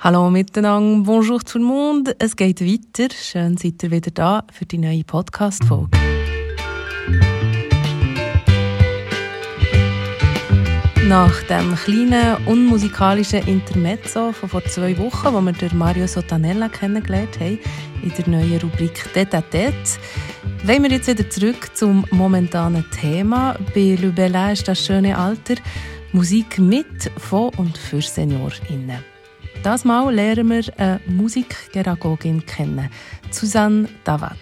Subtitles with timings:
[0.00, 2.14] Hallo miteinander, bonjour tout le monde.
[2.20, 3.12] Es geht weiter.
[3.12, 5.98] Schön seid ihr wieder da für die neue Podcast-Folge.
[11.08, 17.40] Nach dem kleinen unmusikalischen Intermezzo von vor zwei Wochen, wo wir den Mario Sotanella kennengelernt
[17.40, 17.58] haben,
[18.00, 19.98] in der neuen Rubrik Tete à Tete,
[20.62, 23.56] wollen wir jetzt wieder zurück zum momentanen Thema.
[23.74, 25.56] Bei Le Bellage, das schöne Alter,
[26.12, 29.17] Musik mit, von und für SeniorInnen.
[29.68, 32.88] Das Mal lernen wir eine Musikgeragogin kennen,
[33.30, 34.38] Susanne Davatz.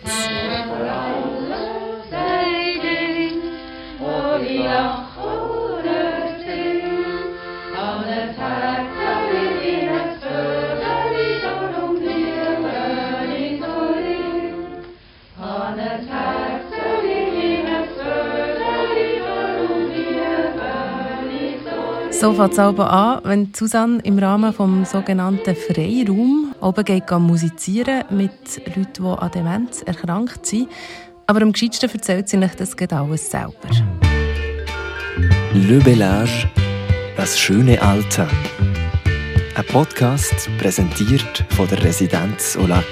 [22.27, 28.33] So fängt es an, wenn Susanne im Rahmen des sogenannten Freiraum oben geht musizieren mit
[28.67, 30.69] Leuten, die an Demenz erkrankt sind.
[31.29, 33.71] Aber am gescheitsten erzählt sie nicht das alles selber.
[35.55, 36.49] Le Bellage,
[37.17, 38.27] das schöne Alter.
[39.55, 42.83] Ein Podcast präsentiert von der Residenz Olac.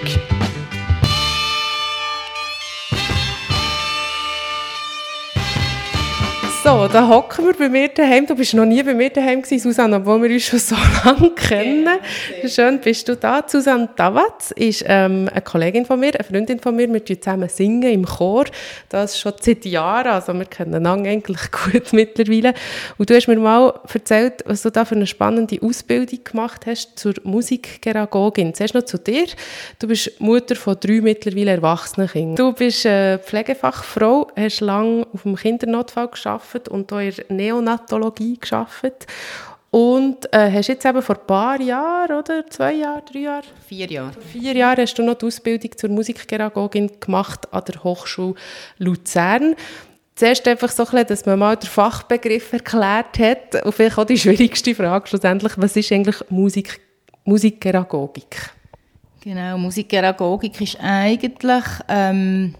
[6.64, 8.26] So, da hocken wir bei mir daheim.
[8.26, 11.32] Du bist noch nie bei mir daheim gewesen, Susanne, obwohl wir uns schon so lange
[11.32, 11.98] kennen.
[12.46, 13.44] Schön, bist du da.
[13.46, 16.90] Susanne Davatz ist ähm, eine Kollegin von mir, eine Freundin von mir.
[16.90, 18.46] Wir singen zusammen singen im Chor.
[18.88, 20.06] Das schon seit Jahren.
[20.06, 22.54] Also wir kennen einander eigentlich gut mittlerweile.
[22.96, 26.98] Und du hast mir mal erzählt, was du da für eine spannende Ausbildung gemacht hast
[26.98, 28.54] zur Musikgeragogin.
[28.54, 29.26] Zuerst noch zu dir.
[29.78, 32.36] Du bist Mutter von drei mittlerweile erwachsenen Kindern.
[32.36, 37.24] Du bist äh, Pflegefachfrau, hast lange auf dem Kindernotfall gearbeitet geschafft und auch in der
[37.28, 39.06] Neonatologie geschafft.
[39.70, 43.44] Und äh, hast jetzt eben vor ein paar Jahren, oder zwei Jahren, drei Jahren?
[43.66, 44.12] Vier Jahre.
[44.20, 48.36] vier Jahren hast du noch die Ausbildung zur Musikgeragogin gemacht an der Hochschule
[48.78, 49.56] Luzern.
[50.14, 54.04] Zuerst einfach so ein bisschen, dass man mal den Fachbegriff erklärt hat und vielleicht auch
[54.04, 56.80] die schwierigste Frage schlussendlich, was ist eigentlich Musik,
[57.24, 58.52] Musikgeragogik?
[59.24, 62.54] Genau, Musikgeragogik ist eigentlich ähm,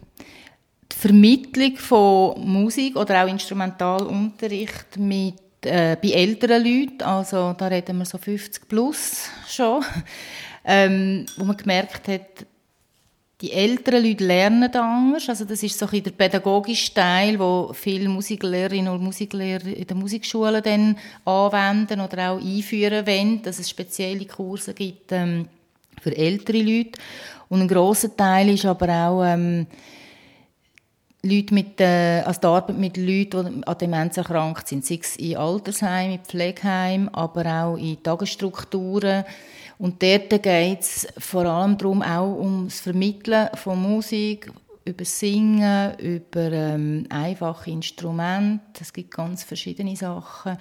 [0.93, 7.99] die Vermittlung von Musik oder auch Instrumentalunterricht mit, äh, bei älteren Leuten, also da reden
[7.99, 9.85] wir so 50 plus schon,
[10.65, 12.47] ähm, wo man gemerkt hat,
[13.41, 15.29] die älteren Leute lernen anders.
[15.29, 19.99] Also das ist so ein der pädagogische Teil, wo viele Musiklehrerinnen und Musiklehrer in den
[19.99, 25.49] Musikschulen dann anwenden oder auch einführen wollen, dass es spezielle Kurse gibt ähm,
[26.01, 26.99] für ältere Leute.
[27.49, 29.67] Und ein grosser Teil ist aber auch ähm,
[31.25, 35.17] Leute mit, äh, also die Arbeit mit Leuten, die an Demenz erkrankt sind, sei es
[35.17, 39.25] in Altersheimen, in Pflegeheimen, aber auch in Tagesstrukturen.
[39.79, 44.51] Und dort geht es vor allem darum, auch um das Vermitteln von Musik,
[44.85, 50.59] über Singen, über ähm, einfache Instrumente, es gibt ganz verschiedene Sachen,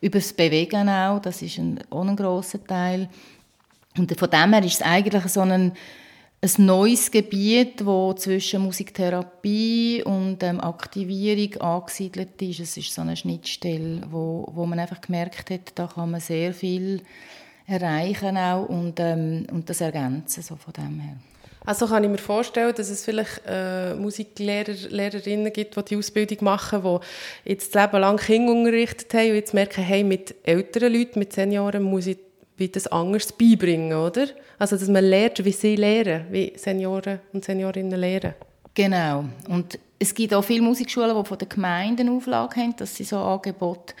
[0.00, 3.08] über das Bewegen auch, das ist ein, auch ein grosser Teil.
[3.98, 5.72] Und von dem her ist es eigentlich so ein
[6.44, 12.60] ein neues Gebiet, das zwischen Musiktherapie und ähm, Aktivierung angesiedelt ist.
[12.60, 16.52] Es ist so eine Schnittstelle, wo, wo man einfach gemerkt hat, da kann man sehr
[16.52, 17.00] viel
[17.66, 21.16] erreichen auch und, ähm, und das ergänzen so von dem her.
[21.66, 26.38] Also kann ich mir vorstellen, dass es vielleicht äh, Musiklehrer, Lehrerinnen gibt, die die Ausbildung
[26.42, 30.92] machen, die jetzt das Leben lang Kinder unterrichtet haben und jetzt merken, hey, mit älteren
[30.92, 32.18] Leuten, mit Senioren muss ich
[32.56, 34.26] wie das anders beibringen, oder?
[34.58, 38.34] Also, dass man lernt, wie sie lehren, wie Senioren und Seniorinnen lehren.
[38.74, 39.24] Genau.
[39.48, 43.18] Und es gibt auch viele Musikschulen, die von den Gemeinden Auflage haben, dass sie so
[43.18, 43.94] Angebote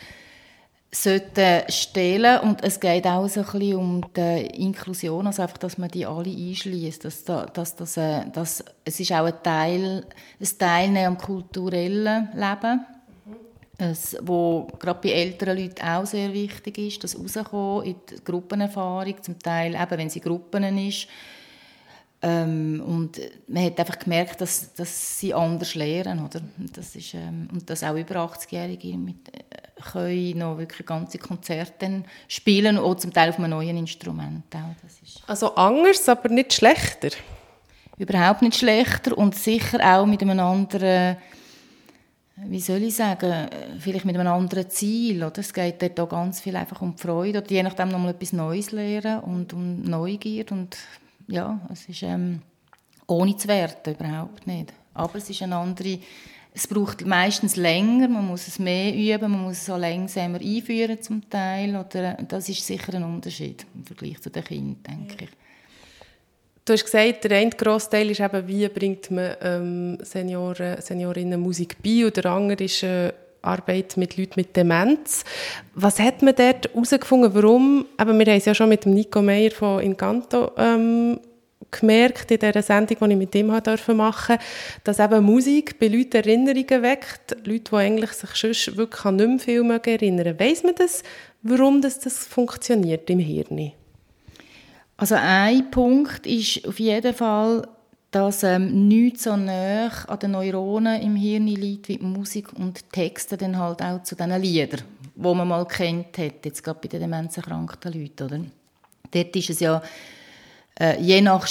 [0.94, 5.76] sollten stellen und es geht auch so ein bisschen um die Inklusion, also einfach, dass
[5.76, 10.06] man die alle einschließt, dass, dass, dass, äh, dass, es ist auch ein Teil,
[10.40, 12.86] ein Teilnehmen am kulturellen Leben
[13.78, 19.22] es, wo gerade bei älteren Leuten auch sehr wichtig ist, das rauskommen in die Gruppenerfahrung,
[19.22, 21.08] zum Teil eben, wenn sie Gruppen ist.
[22.22, 26.40] Ähm, und man hat einfach gemerkt, dass, dass sie anders lernen, oder?
[26.72, 29.42] Das ist, ähm, und dass auch über 80-Jährige mit, äh,
[29.92, 34.44] können noch wirklich ganze Konzerte spielen, auch zum Teil auf einem neuen Instrument.
[34.54, 34.74] Auch.
[34.82, 37.10] Das ist also anders, aber nicht schlechter?
[37.98, 41.18] Überhaupt nicht schlechter und sicher auch mit einem anderen
[42.36, 43.48] wie soll ich sagen,
[43.78, 45.22] vielleicht mit einem anderen Ziel.
[45.22, 45.38] Oder?
[45.38, 48.32] Es geht dort auch ganz viel einfach um die Freude oder je nachdem nochmal etwas
[48.32, 50.44] Neues lernen und um Neugier.
[50.50, 50.76] Und
[51.28, 52.42] ja, es ist ähm,
[53.06, 54.72] ohne zu werten, überhaupt nicht.
[54.94, 55.98] Aber es ist eine andere
[56.56, 61.02] es braucht meistens länger, man muss es mehr üben, man muss es auch langsamer einführen
[61.02, 61.74] zum Teil.
[61.74, 65.30] Oder, das ist sicher ein Unterschied im Vergleich zu den Kindern, denke ich.
[66.66, 71.38] Du hast gesagt, der eine grosse Teil ist eben, wie bringt man ähm, Senioren, Seniorinnen
[71.38, 73.12] Musik bei und der andere ist äh,
[73.42, 75.24] Arbeit mit Leuten mit Demenz.
[75.74, 79.20] Was hat man dort herausgefunden, warum, aber wir haben es ja schon mit dem Nico
[79.20, 81.20] Meyer von Incanto ähm,
[81.70, 84.38] gemerkt in dieser Sendung, die ich mit ihm machen durfte,
[84.84, 87.36] dass eben Musik bei Leuten Erinnerungen weckt.
[87.44, 91.02] Leute, die eigentlich sich sonst wirklich an nicht mehr viel erinnern Weiss man das,
[91.42, 93.72] warum das, das funktioniert im Hirn?
[94.96, 97.66] Also ein Punkt ist auf jeden Fall,
[98.10, 103.36] dass ähm, nichts so näher an den Neuronen im Hirn liegt wie Musik und Texte
[103.36, 104.82] dann halt auch zu diesen Liedern,
[105.16, 108.24] die man mal kennt hat, jetzt gerade bei den demenzerkrankten Leuten.
[108.24, 108.40] Oder?
[109.10, 109.82] Dort ist es ja
[110.78, 111.46] äh, je nach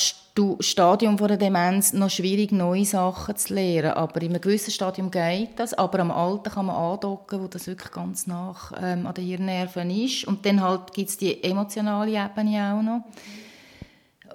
[0.61, 3.91] Stadium von der Demenz noch schwierig, neue Sachen zu lernen.
[3.91, 5.73] Aber in einem gewissen Stadium geht das.
[5.75, 9.89] Aber am Alter kann man andocken, wo das wirklich ganz nach ähm, an den Hirnnerven
[9.91, 10.25] ist.
[10.25, 13.03] Und dann halt gibt es die emotionale Ebene auch noch.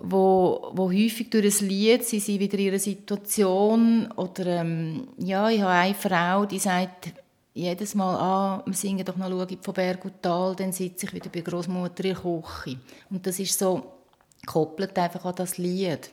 [0.01, 5.51] Wo, wo häufig durch ein Lied, sie sind wieder in ihrer Situation oder ähm, ja,
[5.51, 7.13] ich habe eine Frau, die sagt
[7.53, 11.15] jedes Mal, ah, wir singen doch noch «Schau von Berg und Tal», dann sitze ich
[11.15, 12.79] wieder bei Großmutter in der Küche.
[13.11, 13.98] Und das ist so
[14.49, 16.11] koppelt einfach an das Lied.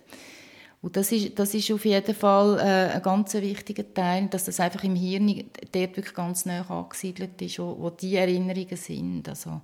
[0.82, 4.60] Und das ist, das ist auf jeden Fall äh, ein ganz wichtiger Teil, dass das
[4.60, 9.28] einfach im Hirn dort wirklich ganz nah angesiedelt ist, wo, wo die Erinnerungen sind.
[9.28, 9.62] Also,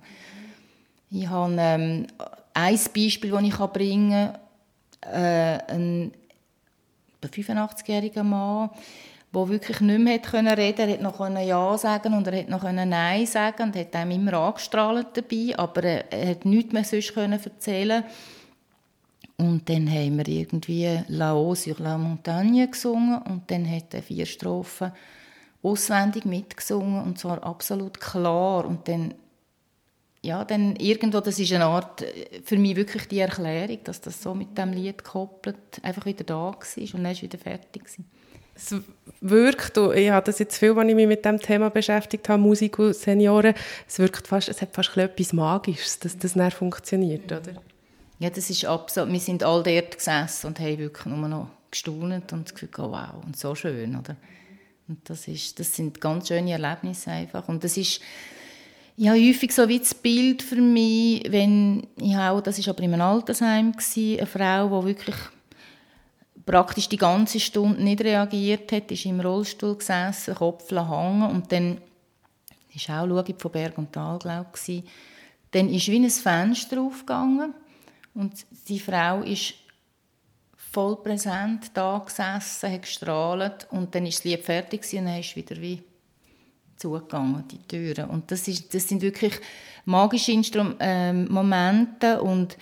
[1.10, 2.06] ich habe ähm,
[2.54, 4.32] ein Beispiel, das ich bringen
[5.00, 5.12] kann.
[5.12, 6.12] Äh, ein
[7.22, 8.70] 85-jähriger Mann,
[9.32, 10.98] der wirklich nicht mehr reden konnte.
[10.98, 14.34] Er konnte noch Ja sagen und er konnte noch Nein sagen und hat einem immer
[14.34, 18.12] angestrahlt dabei, aber er, er hat nichts mehr sonst erzählen können
[19.42, 24.02] und dann haben wir irgendwie «La haut sur la montagne» gesungen und dann hat er
[24.02, 24.92] vier Strophen
[25.62, 28.64] auswendig mitgesungen und zwar absolut klar.
[28.64, 29.14] Und dann,
[30.22, 32.04] ja, dann irgendwo, das ist eine Art,
[32.44, 36.34] für mich wirklich die Erklärung, dass das so mit dem Lied gekoppelt einfach wieder da
[36.34, 38.04] war und dann ist wieder fertig gewesen.
[38.54, 38.74] Es
[39.20, 42.78] wirkt, ich habe das jetzt viel, als ich mich mit dem Thema beschäftigt habe, Musik
[42.78, 43.54] und Senioren,
[43.88, 47.54] es wirkt fast, es hat fast etwas Magisches, dass das nicht funktioniert, oder?
[48.22, 52.32] Ja, das ist absolut, wir sind all dort gesessen und haben wirklich nur noch gestaunt
[52.32, 54.14] und gefühlt, oh, wow, und so schön, oder?
[54.86, 57.48] Und das, ist, das sind ganz schöne Erlebnisse einfach.
[57.48, 58.00] Und das ist
[58.96, 62.94] ja, häufig so wie das Bild für mich, wenn ich auch, das war aber in
[62.94, 65.16] einem Altersheim, gewesen, eine Frau, die wirklich
[66.46, 71.78] praktisch die ganze Stunde nicht reagiert hat, ist im Rollstuhl gesessen, Kopf hängen und dann
[72.72, 74.84] ist auch «Schau von Berg und Tal», glaube ich,
[75.50, 77.54] dann ist wie ein Fenster aufgegangen
[78.14, 79.54] und die Frau ist
[80.56, 85.36] voll präsent da gesessen, hat gestrahlt und dann ist das Lied fertig und dann ist
[85.36, 85.82] wieder wie
[86.76, 88.10] zugegangen, die Türen.
[88.10, 89.34] Und das, ist, das sind wirklich
[89.84, 92.56] magische Instrum äh, Momente und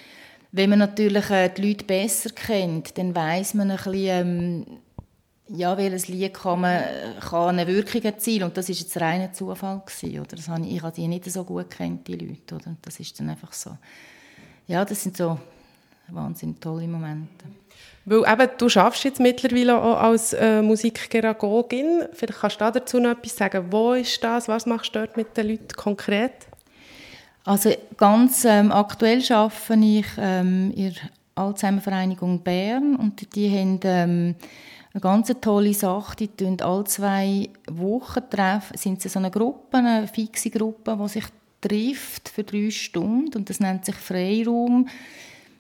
[0.52, 4.66] wenn man natürlich äh, die Leute besser kennt, dann weiß man ein bisschen, ähm,
[5.48, 6.82] ja, welches Lied kann, man,
[7.20, 10.36] kann eine Wirkung erzielen und das ist jetzt reiner Zufall gewesen, oder?
[10.36, 12.76] Das habe ich, ich habe die nicht so gut kennt, die Leute, oder?
[12.82, 13.76] Das ist dann einfach so
[14.70, 15.36] ja, das sind so
[16.08, 17.44] wahnsinnig tolle Momente.
[18.04, 22.04] Weil eben, du arbeitest jetzt mittlerweile auch als äh, Musikgeragogin.
[22.12, 23.66] Vielleicht kannst du dazu noch etwas sagen.
[23.70, 24.46] Wo ist das?
[24.46, 26.32] Was machst du dort mit den Leuten konkret?
[27.44, 31.02] Also ganz ähm, aktuell arbeite ich ähm, in der
[31.34, 34.34] Alzheimer-Vereinigung Bern und die haben ähm,
[34.92, 36.16] eine ganz tolle Sache.
[36.16, 41.08] Die treffen alle zwei Wochen treffen, sind sie so eine Gruppe, eine fixe Gruppe, die
[41.08, 41.24] sich
[41.60, 44.88] trifft für drei Stunden und das nennt sich Freiraum.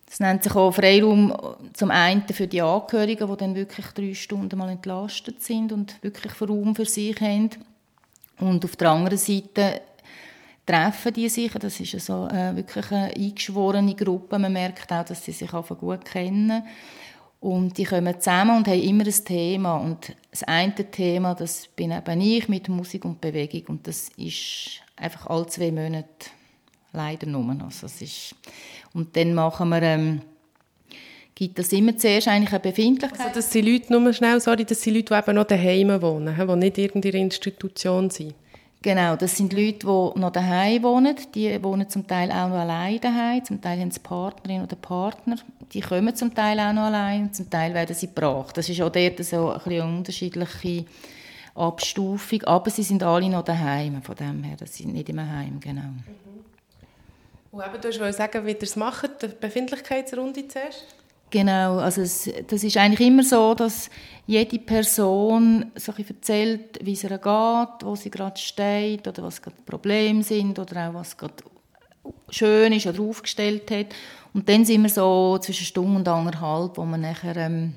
[0.06, 1.32] Das nennt sich auch Freiraum
[1.72, 6.32] zum einen für die Angehörigen, die dann wirklich drei Stunden mal entlastet sind und wirklich
[6.40, 7.50] Raum für sich haben.
[8.40, 9.82] Und auf der anderen Seite
[10.66, 11.52] treffen die sich.
[11.52, 14.38] Das ist also, äh, wirklich eine eingeschworene Gruppe.
[14.38, 16.62] Man merkt auch, dass sie sich einfach gut kennen.
[17.40, 19.76] Und die kommen zusammen und haben immer ein Thema.
[19.76, 23.76] Und das eine Thema, das bin eben ich mit Musik und Bewegung.
[23.76, 26.06] Und das ist einfach alle zwei Monate
[26.92, 27.56] leider nur.
[27.64, 28.34] Also es ist,
[28.92, 30.22] und dann machen wir, ähm,
[31.34, 33.20] gibt das immer zuerst eigentlich eine Befindlichkeit.
[33.20, 36.36] Also das sind Leute, nur schnell, sorry, das sind Leute, die eben noch daheim wohnen,
[36.36, 38.34] die nicht in irgendeiner Institution sind.
[38.82, 41.14] Genau, das sind Leute, die noch daheim wohnen.
[41.34, 43.44] Die wohnen zum Teil auch noch allein daheim.
[43.44, 45.36] Zum Teil haben sie Partnerin oder Partner.
[45.72, 48.56] Die kommen zum Teil auch noch allein zum Teil werden sie gebracht.
[48.56, 50.86] Das ist auch dort so ein bisschen unterschiedliche
[51.54, 55.60] Abstufung, aber sie sind alle noch daheim, von dem her, das sind nicht im Heim,
[55.60, 55.82] genau.
[55.82, 56.30] Mhm.
[57.52, 60.94] Und eben, du wolltest sagen, wie ihr es macht, die Befindlichkeitsrunde zuerst?
[61.30, 63.88] Genau, also es, das ist eigentlich immer so, dass
[64.26, 69.40] jede Person so ein erzählt, wie es ihr geht, wo sie gerade steht oder was
[69.40, 71.34] gerade Probleme sind oder auch was gerade
[72.30, 73.86] schön ist oder aufgestellt hat.
[74.34, 77.74] Und dann sind wir so zwischen Stunde und anderthalb, wo man nachher, ähm,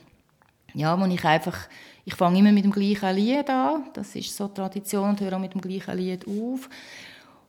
[0.73, 1.67] ja, wo ich einfach,
[2.05, 5.39] ich fange immer mit dem gleichen Lied an, das ist so Tradition und höre auch
[5.39, 6.69] mit dem gleichen Lied auf.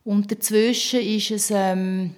[0.04, 2.14] Und dazwischen ist es, ähm,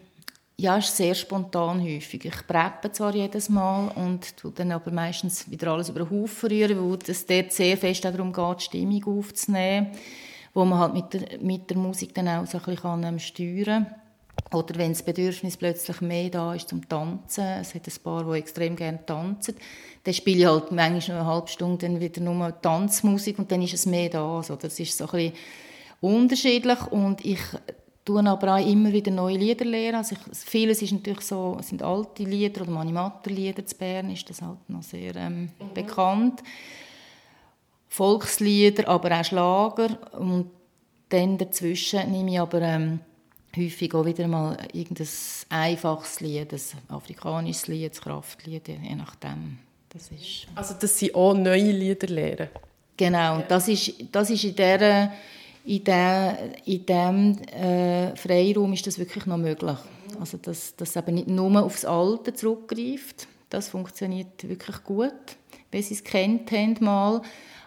[0.59, 2.25] ja, ist sehr spontan häufig.
[2.25, 6.51] Ich preppe zwar jedes Mal und tue dann aber meistens wieder alles über den Haufen
[6.51, 9.89] rühren, weil es dort sehr fest darum geht, die Stimmung aufzunehmen,
[10.53, 13.87] wo man halt mit der, mit der Musik dann auch so ein bisschen ähm, steuern
[13.87, 14.06] kann.
[14.53, 18.39] Oder wenn das Bedürfnis plötzlich mehr da ist zum Tanzen, es hat ein paar, die
[18.39, 19.57] extrem gerne tanzen,
[20.05, 23.75] dann spiele ich halt manchmal eine halbe Stunde dann wieder nur Tanzmusik und dann ist
[23.75, 24.37] es mehr da.
[24.37, 25.33] Also das ist so ein bisschen
[26.01, 27.41] unterschiedlich und ich
[28.05, 29.97] tue aber auch immer wieder neue Lieder lernen.
[29.97, 34.43] Also ich, vieles ist natürlich so, sind alte Lieder oder Manimatter-Lieder zu Bern ist das
[34.43, 35.75] halt noch sehr ähm, mhm.
[35.75, 36.43] bekannt.
[37.89, 40.51] Volkslieder, aber auch Schlager und
[41.09, 43.01] dann dazwischen nehme ich aber ähm,
[43.57, 45.09] häufig auch wieder mal irgendein
[45.49, 49.59] einfaches Lied, ein afrikanisches Lied, ein Kraftlied, je nachdem.
[49.89, 52.49] Das ist also dass sie auch neue Lieder lernen?
[52.97, 55.13] Genau, und das ist, das ist in dieser
[55.67, 59.77] in, der, in diesem äh, Freiraum ist das wirklich noch möglich.
[60.21, 63.27] Also, dass, dass eben nicht nur aufs Alte zurückgreift.
[63.51, 65.13] Das funktioniert wirklich gut,
[65.73, 67.21] wie sie es kennt haben mal.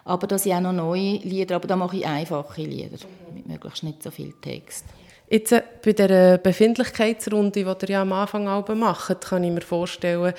[0.04, 2.98] Aber dass ich auch noch neue Lieder, aber da mache ich einfache Lieder,
[3.34, 4.84] mit möglichst nicht so viel Text.
[5.30, 10.34] Jetzt äh, bei der Befindlichkeitsrunde, die ihr ja am Anfang macht, kann ich mir vorstellen,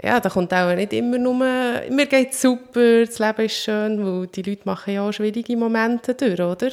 [0.00, 4.28] ja, da kommt auch nicht immer nur, mir geht super, das Leben ist schön, weil
[4.28, 6.70] die Leute machen ja auch schwierige Momente durch, oder?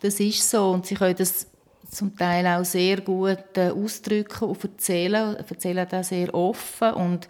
[0.00, 1.46] Das ist so und sie können das
[1.90, 7.28] zum Teil auch sehr gut äh, ausdrücken und erzählen, erzählen das sehr offen und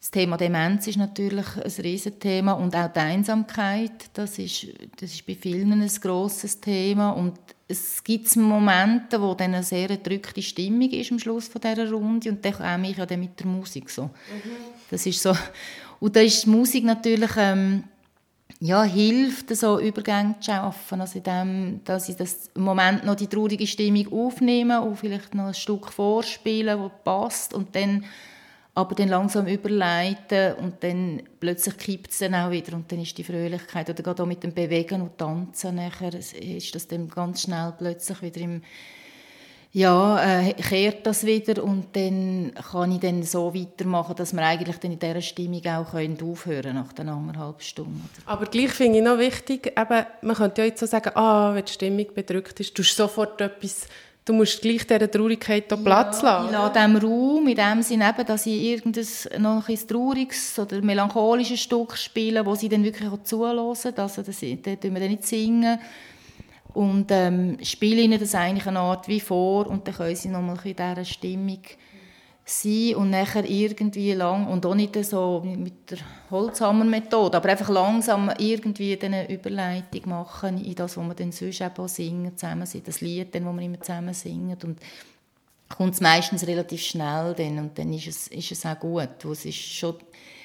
[0.00, 5.26] das Thema Demenz ist natürlich ein Riesenthema und auch die Einsamkeit, das ist, das ist
[5.26, 7.34] bei vielen ein grosses Thema und
[7.68, 12.30] es gibt Momente, wo dann eine sehr erdrückte Stimmung ist am Schluss von dieser Runde
[12.30, 14.04] und dann komme ich ja dann mit der Musik so.
[14.04, 14.10] Mhm.
[14.90, 15.36] Das ist so
[16.00, 17.84] und da ist die Musik natürlich ähm,
[18.58, 21.02] ja, hilft, so Übergänge zu schaffen.
[21.02, 25.34] Also in dem, dass ich das im Moment noch die traurige Stimmung aufnehme und vielleicht
[25.34, 28.04] noch ein Stück vorspielen, das passt und dann
[28.80, 33.16] aber dann langsam überleiten und dann plötzlich kippt es dann auch wieder und dann ist
[33.16, 37.42] die Fröhlichkeit oder gerade auch mit dem Bewegen und Tanzen nachher ist das dann ganz
[37.42, 38.62] schnell plötzlich wieder im
[39.72, 44.78] ja, äh, kehrt das wieder und dann kann ich dann so weitermachen, dass wir eigentlich
[44.78, 48.08] dann in dieser Stimmung auch können aufhören nach den anderthalb Stunden.
[48.26, 51.64] Aber gleich finde ich noch wichtig, eben, man könnte ja jetzt so sagen, ah, wenn
[51.64, 53.86] die Stimmung bedrückt ist, du sofort etwas,
[54.30, 56.46] du musst gleich dieser Traurigkeit ja, Platz lassen.
[56.46, 60.80] Ich lasse dem Raum, in dem Sinne eben, dass ich irgendein noch ein trauriges oder
[60.80, 65.10] melancholisches Stück spiele, wo sie dann wirklich auch zuhören, also das, da tun wir dann
[65.10, 65.78] nicht singen,
[66.72, 70.56] und ähm, spiele ihnen das eigentlich eine Art wie vor und dann können sie nochmal
[70.62, 71.58] in dieser Stimmung
[72.50, 75.98] sein und nachher irgendwie lang und auch nicht so mit der
[76.30, 81.76] Holzhammer-Methode, aber einfach langsam irgendwie eine Überleitung machen in das, was wir dann sonst eben
[81.76, 84.80] auch singen, zusammen sind, das Lied, dann, das wir immer zusammen singen und
[85.68, 89.44] kommt es meistens relativ schnell dann und dann ist es, ist es auch gut, es
[89.44, 89.96] ist schon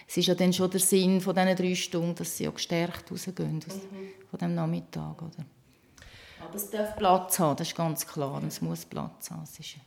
[0.08, 3.12] es ist ja dann schon der Sinn von diesen drei Stunden, dass sie auch gestärkt
[3.12, 4.30] rausgehen aus, mhm.
[4.30, 5.46] von diesem Nachmittag, oder?
[6.46, 8.42] Aber es darf Platz haben, das ist ganz klar.
[8.44, 9.44] Es muss Platz haben.
[9.44, 9.78] Es ist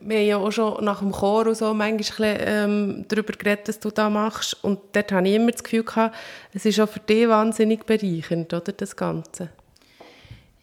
[0.00, 3.80] wir haben ja auch schon nach dem Chor und so manchmal ähm, darüber geredet, was
[3.80, 4.64] du da machst.
[4.64, 6.16] Und dort habe ich immer das Gefühl gehabt,
[6.54, 9.50] es ist auch für dich wahnsinnig bereichernd, oder, das Ganze?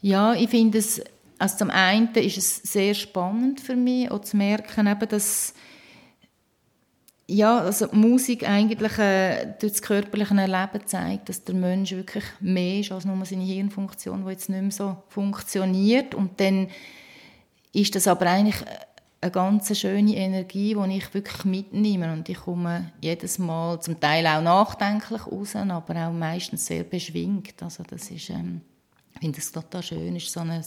[0.02, 1.02] Ja, ich finde es,
[1.38, 5.54] also zum einen ist es sehr spannend für mich, auch zu merken, eben, dass
[7.28, 12.80] ja, also Musik eigentlich äh, durch das körperliche Erleben zeigt, dass der Mensch wirklich mehr
[12.80, 16.14] ist als nur seine Hirnfunktion, die jetzt nicht mehr so funktioniert.
[16.14, 16.68] Und dann
[17.72, 18.58] ist das aber eigentlich
[19.22, 22.12] eine ganz schöne Energie, die ich wirklich mitnehme.
[22.12, 27.62] Und ich komme jedes Mal zum Teil auch nachdenklich raus, aber auch meistens sehr beschwingt.
[27.62, 28.62] Also das ist, ähm,
[29.14, 30.64] ich finde es total schön, ist so ein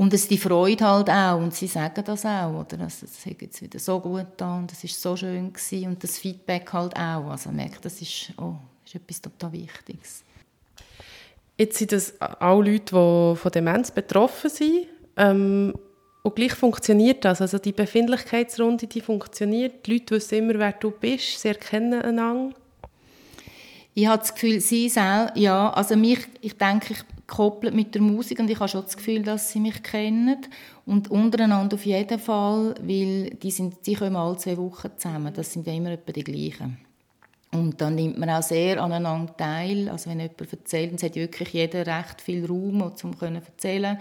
[0.00, 1.36] und es die Freude halt auch.
[1.36, 2.80] Und sie sagen das auch, oder?
[2.80, 5.88] Also, es hat jetzt wieder so gut da und es ist so schön gewesen.
[5.88, 7.28] Und das Feedback halt auch.
[7.28, 8.54] Also, merkt, das ist, oh,
[8.86, 10.24] ist etwas total Wichtiges.
[11.58, 14.86] Jetzt sind das auch Leute, die von Demenz betroffen sind.
[15.18, 15.74] Ähm,
[16.22, 17.40] und gleich funktioniert das.
[17.40, 19.86] Also die Befindlichkeitsrunde, die funktioniert.
[19.86, 21.40] Die Leute wissen immer, wer du bist.
[21.40, 22.54] Sie erkennen einander.
[23.94, 28.02] Ich habe das Gefühl, sie selber, ja, also mich, ich denke, ich gekoppelt mit der
[28.02, 30.38] Musik und ich habe schon das Gefühl, dass sie mich kennen
[30.84, 35.52] und untereinander auf jeden Fall, weil die, sind, die kommen alle zwei Wochen zusammen, das
[35.52, 36.78] sind ja immer etwa die gleichen.
[37.52, 41.52] Und dann nimmt man auch sehr aneinander teil, also wenn jemand erzählt, und hat wirklich
[41.52, 43.98] jeder recht viel Raum, um zu erzählen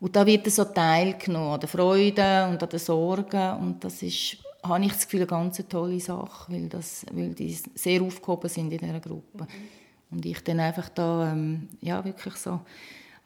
[0.00, 4.38] und da wird so teilgenommen an der Freude und an den Sorgen und das ist,
[4.62, 8.72] habe ich das Gefühl, eine ganz tolle Sache, weil, das, weil die sehr aufgehoben sind
[8.72, 9.44] in dieser Gruppe.
[9.44, 10.16] Mhm.
[10.16, 12.60] Und ich dann einfach da, ähm, ja, wirklich so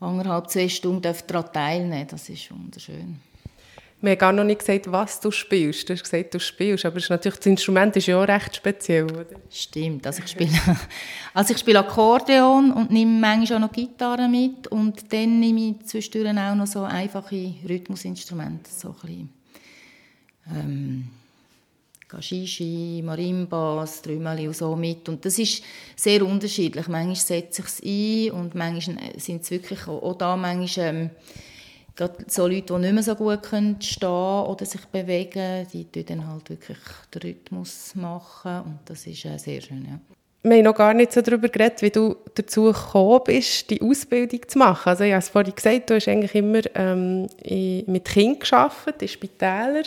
[0.00, 3.21] anderthalb, zwei Stunden daran teilnehmen das ist wunderschön.
[4.04, 5.88] Wir haben gar noch nicht gesagt, was du spielst.
[5.88, 9.25] Du hast gesagt, du spielst, aber natürlich, das Instrument ist ja auch recht speziell, oder?
[9.49, 10.50] Stimmt, also ich spiele,
[11.34, 15.87] also ich spiele Akkordeon und nehme manchmal auch noch Gitarre mit und dann nehme ich
[15.87, 19.28] zwischendurch auch noch so einfache Rhythmusinstrumente, so ein bisschen,
[20.54, 21.08] ähm,
[22.06, 25.08] Gashishi, Marimbas, Trümeli und so mit.
[25.08, 25.62] Und das ist
[25.96, 26.87] sehr unterschiedlich.
[26.88, 31.11] Manchmal setze ich es ein und manchmal sind es wirklich auch, auch da manchmal ähm,
[31.97, 36.05] gerade so Leute, die nicht mehr so gut können stehen oder sich bewegen, die tun
[36.07, 36.79] dann halt wirklich
[37.15, 39.99] den Rhythmus machen und das ist äh, sehr schön, ja.
[40.47, 44.47] Wir haben noch gar nicht so darüber geredet, wie du dazu gekommen bist, die Ausbildung
[44.47, 44.91] zu machen.
[44.91, 47.29] Also ich habe es vorhin gesagt, du hast eigentlich immer ähm,
[47.87, 49.85] mit Kindern gearbeitet, in Spitälern,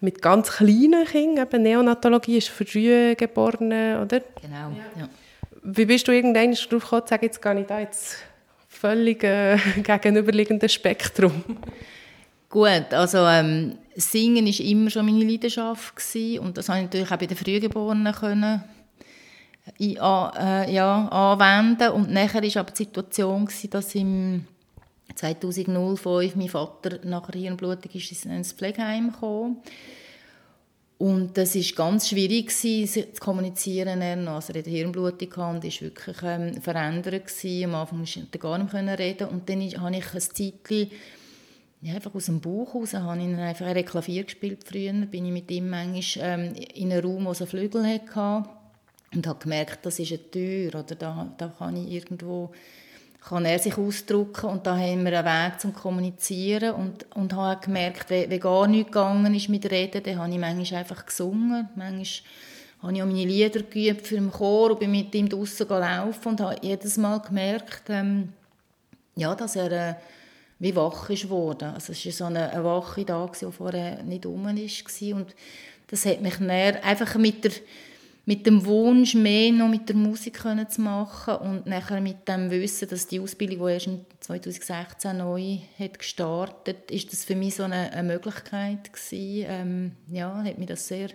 [0.00, 1.46] mit ganz kleinen Kindern.
[1.46, 4.18] Eben Neonatologie ist für Frühgeborene, oder?
[4.42, 5.08] Genau, ja.
[5.62, 8.16] Wie bist du irgendwann darauf gekommen, zu sagen, jetzt gehe ich da jetzt
[8.84, 11.42] völlig äh, gegenüberliegendes Spektrum.
[12.50, 17.10] Gut, also ähm, Singen war immer schon meine Leidenschaft gewesen, und das habe ich natürlich
[17.10, 18.62] auch bei den Frühgeborenen können
[19.78, 24.44] in, äh, ja, anwenden und nachher war aber die Situation gewesen, dass im
[25.14, 29.56] 2005 mein Vater nach einer Hirnblutung ist ins Pflegeheim kam
[30.96, 34.00] und das ist ganz schwierig gewesen, zu kommunizieren.
[34.28, 37.26] Also er hatte Hirnblutung und war wirklich ähm, verändert.
[37.26, 37.64] Gewesen.
[37.64, 39.28] Am Anfang konnte er gar nicht reden.
[39.28, 40.90] Und dann habe ich ein Zeitchen
[41.82, 44.92] ja, einfach aus dem Bauch raus, habe ich einfach ein Klavier gespielt früher.
[44.92, 48.48] Bin ich mit ihm manchmal ähm, in einem Raum, es einen Flügel hatte.
[49.14, 50.68] Und habe gemerkt, das ist eine Tür.
[50.68, 52.52] Oder da, da kann ich irgendwo
[53.28, 57.64] kann er sich ausdrücken und da haben wir einen Weg zum Kommunizieren und, und habe
[57.64, 61.68] gemerkt, wenn, wenn gar nichts gegangen ist mit Reden, dann habe ich manchmal einfach gesungen,
[61.74, 62.04] manchmal
[62.82, 66.28] habe ich auch meine Lieder geübt für den Chor und bin mit ihm draussen laufen
[66.28, 68.34] und habe jedes Mal gemerkt, ähm,
[69.16, 69.94] ja, dass er äh,
[70.58, 71.72] wie wach ist worden.
[71.74, 75.34] Also es war so eine, eine wache da, die vorher nicht rum war und
[75.86, 77.52] das hat mich näher einfach mit der
[78.26, 82.88] mit dem Wunsch, mehr noch mit der Musik zu machen und nachher mit dem Wissen,
[82.88, 87.92] dass die Ausbildung, die erst 2016 neu hat gestartet, ist das für mich so eine,
[87.92, 89.46] eine Möglichkeit gewesen.
[89.48, 91.10] Ähm, ja, hat mich das sehr,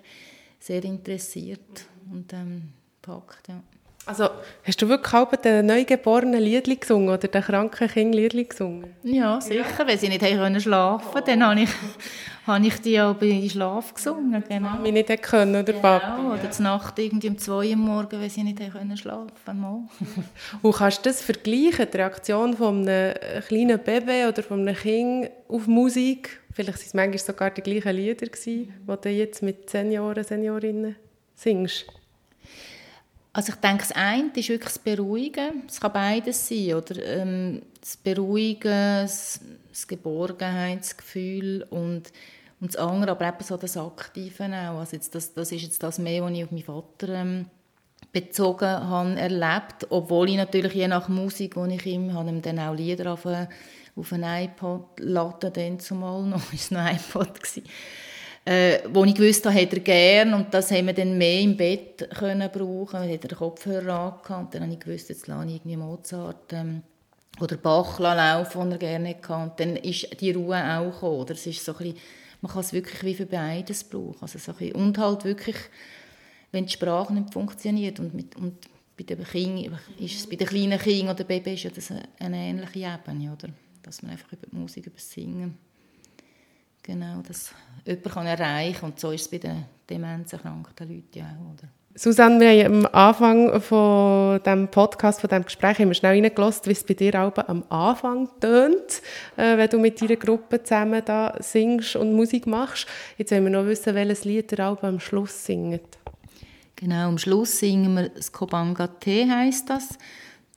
[0.59, 3.63] sehr interessiert und ähm, gepackt, ja.
[4.09, 4.27] Also,
[4.63, 8.95] hast du wirklich auch den neugeborenen Liedli gesungen oder den kranken Kind Liedli gesungen?
[9.03, 9.63] Ja, sicher.
[9.77, 9.87] Ja.
[9.87, 11.69] Wenn sie nicht können schlafen konnten, dann habe ich,
[12.47, 14.43] habe ich die auch bei Schlaf gesungen.
[14.49, 14.69] Genau.
[14.69, 15.81] Mami nicht können, oder genau.
[15.81, 16.21] Papi?
[16.23, 16.63] Oder ja.
[16.63, 19.89] Nacht irgendwie um zwei Uhr morgens, wenn sie nicht können schlafen konnten.
[20.63, 23.13] Und kannst du das vergleichen, die Reaktion von einem
[23.47, 26.39] kleinen Baby oder von einem Kind auf Musik?
[26.51, 30.95] Vielleicht waren es manchmal sogar die gleichen Lieder, die du jetzt mit Senioren, Seniorinnen
[31.35, 31.85] singst.
[33.31, 35.63] Also ich denke, das eine ist wirklich das Beruhigen.
[35.67, 36.73] Es kann beides sein.
[36.73, 37.03] Oder?
[37.05, 39.39] Ähm, das Beruhigen, das,
[39.87, 42.11] Geborgenheitsgefühl und,
[42.59, 44.79] und das andere aber eben so das Aktive auch.
[44.79, 47.45] Also jetzt das, das ist jetzt das mehr, was ich auf meinen Vater ähm,
[48.11, 49.87] bezogen habe, erlebt.
[49.89, 53.25] Obwohl ich natürlich je nach Musik, die ich ihm habe, ihm dann auch Lieder auf,
[53.25, 57.63] auf ein iPod laden, dann zumal noch, ist ein iPod gewesen
[58.49, 61.55] äh, wo ich gewusst habe, hat er gern und das haben wir dann mehr im
[61.55, 63.03] Bett können brauchen.
[63.03, 66.51] Wir hatten den Kopfhörer angehabt und dann habe ich gewusst, jetzt lasse ich irgendwie Mozart
[66.53, 66.81] ähm,
[67.39, 69.33] oder Bach laufen, den er gerne hatte.
[69.33, 71.19] Und dann ist die Ruhe auch gekommen.
[71.19, 71.35] Oder?
[71.35, 71.95] Es ist so bisschen,
[72.41, 74.17] man kann es wirklich wie für beides brauchen.
[74.19, 75.57] Also so bisschen, und halt wirklich,
[76.51, 78.55] wenn die Sprache nicht funktioniert und, mit, und
[78.97, 82.37] bei den kind, ist es bei den kleinen Kindern oder Babys ist ja das eine
[82.37, 83.49] ähnliche Ebene, oder?
[83.83, 85.57] dass man einfach über die Musik, über das Singen
[86.83, 87.53] Genau, dass
[87.85, 88.89] jemand kann erreichen kann.
[88.91, 91.53] Und so ist es bei den demenzerkrankten Leuten auch.
[91.53, 91.69] Oder?
[91.95, 96.67] Susanne, wir haben am Anfang von dem Podcast, von dem Gespräch, haben wir schnell reingelassen,
[96.67, 99.01] wie es bei dir auch am Anfang tönt,
[99.35, 102.87] äh, wenn du mit deiner Gruppe zusammen da singst und Musik machst.
[103.17, 105.97] Jetzt wollen wir noch wissen, welches Lied ihr auch am Schluss singt.
[106.75, 109.97] Genau, am Schluss singen wir das Kobanga heisst das.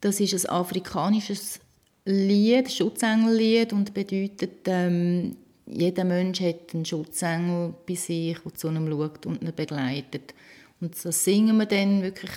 [0.00, 1.58] Das ist ein afrikanisches
[2.04, 5.36] Lied, Schutzengel-Lied und bedeutet ähm,
[5.72, 10.34] jeder Mensch hat einen Schutzengel bei sich, der zu ihm schaut und ihn begleitet.
[10.80, 12.30] Und das singen wir dann wirklich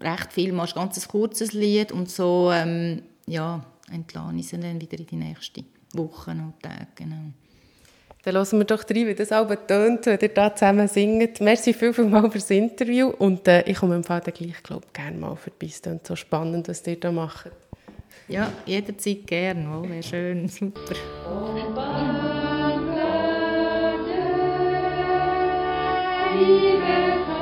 [0.00, 4.80] recht viel, mal ein ganz kurzes Lied und so, ähm, ja, entlasse ich sie dann
[4.80, 6.86] wieder in die nächste Woche und Tage.
[6.96, 7.32] Genau.
[8.24, 11.40] Dann hören wir doch rein, wie das Album tönt, wenn ihr da zusammen singt.
[11.40, 15.18] Merci viel, viel mal fürs Interview und äh, ich komme im Fall gleich, glaube gerne
[15.18, 15.66] mal vorbei.
[15.66, 17.50] Es ist so spannend, was ihr da macht.
[18.28, 19.68] Ja, jederzeit gern.
[19.70, 20.94] Oh, wäre schön, super.
[26.34, 27.33] Vive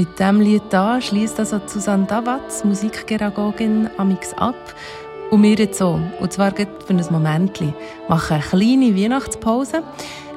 [0.00, 4.56] Mit diesem Lied da schließt also Susanne Davatz, Musikgeragogin, amix ab.
[5.30, 6.00] Und wir jetzt so.
[6.18, 7.60] Und zwar für ein Moment.
[8.08, 9.82] Machen eine kleine Weihnachtspause.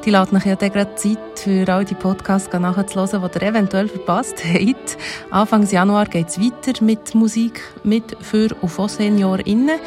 [0.03, 4.43] Die lädt euch ja gerade Zeit für all die Podcasts nachzuhören, die ihr eventuell verpasst
[4.43, 4.97] habt.
[5.31, 9.79] Anfang Januar geht es weiter mit Musik mit für und von SeniorInnen.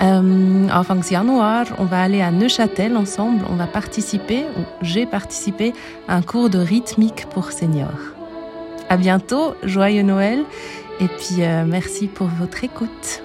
[0.00, 3.44] Ähm, Anfang Januar, on va aller à Neuchâtel ensemble.
[3.48, 4.46] On va participer,
[4.82, 5.72] j'ai participé,
[6.08, 8.19] à un cours de rythmique pour seniors.
[8.90, 10.44] À bientôt, joyeux Noël
[10.98, 13.22] et puis euh, merci pour votre écoute.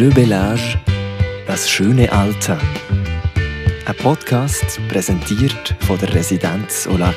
[0.00, 0.78] Le Bellage,
[1.46, 2.58] das schöne Alter.
[3.84, 7.14] Ein Podcast präsentiert von der Residenz Olac.